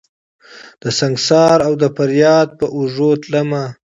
دسنګسار 0.81 1.57
اودفریاد 1.67 2.47
په 2.59 2.65
اوږو 2.75 3.11
تلمه 3.23 3.63